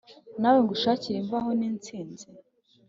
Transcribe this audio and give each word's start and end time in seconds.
nawe 0.41 0.59
ngushakire 0.65 1.17
imvano 1.19 1.51
n'intsinzi. 1.59 2.25